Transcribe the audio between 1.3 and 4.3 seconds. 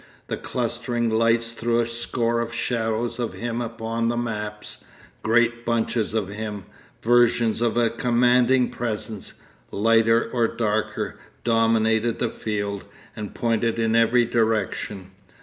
threw a score of shadows of him upon the